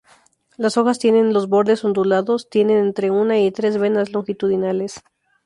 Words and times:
Las 0.57 0.77
hojas 0.77 0.97
tienen 0.97 1.31
los 1.31 1.47
bordes 1.47 1.85
ondulados, 1.85 2.49
tienen 2.49 2.77
entre 2.79 3.11
una 3.11 3.37
y 3.39 3.51
tres 3.51 3.77
venas 3.77 4.11
longitudinales. 4.11 5.03